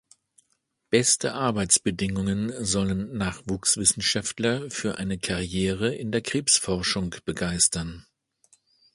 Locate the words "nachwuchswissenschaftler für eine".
3.17-5.19